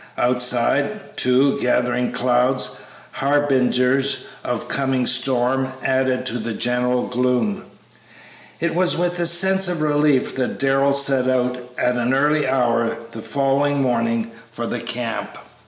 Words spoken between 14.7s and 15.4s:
camp.